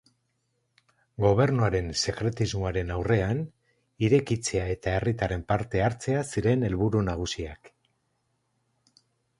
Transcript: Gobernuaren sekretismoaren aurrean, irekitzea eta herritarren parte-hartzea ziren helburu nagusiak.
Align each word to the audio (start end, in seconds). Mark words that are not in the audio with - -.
Gobernuaren 1.25 1.91
sekretismoaren 2.05 2.89
aurrean, 2.95 3.43
irekitzea 4.09 4.65
eta 4.77 4.95
herritarren 5.01 5.45
parte-hartzea 5.55 6.27
ziren 6.35 6.69
helburu 6.71 7.07
nagusiak. 7.13 7.73